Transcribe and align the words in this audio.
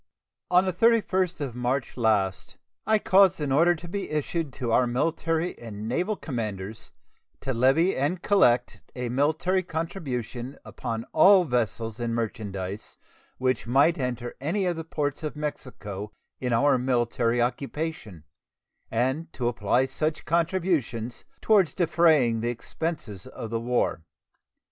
On 0.49 0.65
the 0.65 0.73
31st 0.73 1.41
of 1.41 1.53
March 1.55 1.95
last 1.95 2.57
I 2.87 2.97
caused 2.97 3.39
an 3.39 3.51
order 3.51 3.75
to 3.75 3.87
be 3.87 4.09
issued 4.09 4.51
to 4.53 4.71
our 4.71 4.87
military 4.87 5.55
and 5.59 5.87
naval 5.87 6.15
commanders 6.15 6.89
to 7.41 7.53
levy 7.53 7.95
and 7.95 8.23
collect 8.23 8.81
a 8.95 9.09
military 9.09 9.61
contribution 9.61 10.57
upon 10.65 11.05
all 11.13 11.43
vessels 11.43 11.99
and 11.99 12.15
merchandise 12.15 12.97
which 13.37 13.67
might 13.67 13.99
enter 13.99 14.33
any 14.41 14.65
of 14.65 14.75
the 14.75 14.83
ports 14.83 15.21
of 15.21 15.35
Mexico 15.35 16.11
in 16.39 16.51
our 16.51 16.79
military 16.79 17.39
occupation, 17.39 18.23
and 18.89 19.31
to 19.33 19.47
apply 19.47 19.85
such 19.85 20.25
contributions 20.25 21.25
toward 21.41 21.67
defraying 21.75 22.41
the 22.41 22.49
expenses 22.49 23.27
of 23.27 23.51
the 23.51 23.59
war. 23.61 24.01